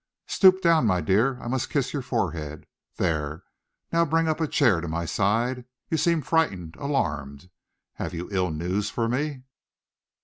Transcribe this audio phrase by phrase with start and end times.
[0.25, 1.39] "Stoop down, my dear.
[1.43, 2.65] I must kiss your forehead
[2.97, 3.43] there!
[3.93, 5.65] Now bring up a chair to my side.
[5.91, 7.51] You seem frightened alarmed.
[7.97, 9.43] Have you ill news for me?"